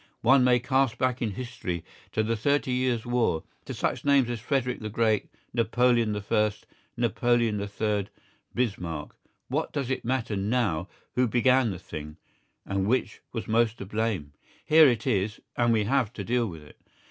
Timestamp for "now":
10.35-10.87